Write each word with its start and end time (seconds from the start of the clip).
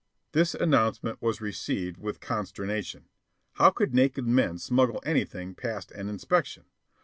This 0.31 0.55
announcement 0.55 1.21
was 1.21 1.41
received 1.41 1.99
with 1.99 2.19
consternation. 2.21 3.05
How 3.57 3.69
could 3.69 3.93
naked 3.93 4.25
men 4.25 4.57
smuggle 4.57 4.99
anything 5.05 5.53
past 5.53 5.91
an 5.91 6.09
inspection? 6.09 6.65